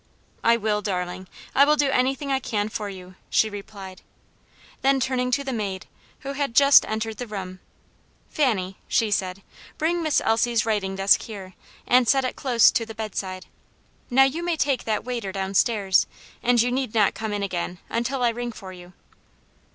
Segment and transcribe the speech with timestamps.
[0.43, 4.01] "I will, darling; I will do anything I can for you," she replied.
[4.81, 5.85] Then turning to the maid,
[6.21, 7.59] who had just entered the room:
[8.27, 9.43] "Fanny," she said,
[9.77, 11.53] "bring Miss Elsie's writing desk here,
[11.85, 13.45] and set it close to the bedside.
[14.09, 16.07] Now you may take that waiter down stairs,
[16.41, 18.93] and you need not come in again until I ring for you."